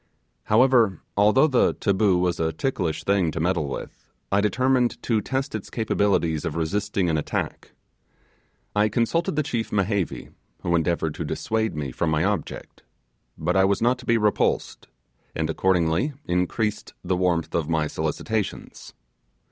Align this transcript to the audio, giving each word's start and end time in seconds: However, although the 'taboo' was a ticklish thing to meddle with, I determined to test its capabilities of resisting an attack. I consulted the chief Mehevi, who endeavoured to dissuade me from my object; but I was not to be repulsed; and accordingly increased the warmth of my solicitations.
However, 0.45 1.03
although 1.15 1.45
the 1.45 1.73
'taboo' 1.75 2.17
was 2.17 2.39
a 2.39 2.51
ticklish 2.51 3.03
thing 3.03 3.29
to 3.29 3.39
meddle 3.39 3.67
with, 3.69 4.07
I 4.31 4.41
determined 4.41 4.99
to 5.03 5.21
test 5.21 5.53
its 5.53 5.69
capabilities 5.69 6.43
of 6.43 6.55
resisting 6.55 7.07
an 7.07 7.19
attack. 7.19 7.73
I 8.75 8.89
consulted 8.89 9.35
the 9.35 9.43
chief 9.43 9.69
Mehevi, 9.71 10.29
who 10.63 10.73
endeavoured 10.75 11.13
to 11.13 11.23
dissuade 11.23 11.75
me 11.75 11.91
from 11.91 12.09
my 12.09 12.23
object; 12.23 12.81
but 13.37 13.55
I 13.55 13.63
was 13.65 13.79
not 13.79 13.99
to 13.99 14.07
be 14.07 14.17
repulsed; 14.17 14.87
and 15.35 15.51
accordingly 15.51 16.13
increased 16.25 16.95
the 17.03 17.15
warmth 17.15 17.53
of 17.53 17.69
my 17.69 17.85
solicitations. 17.85 18.95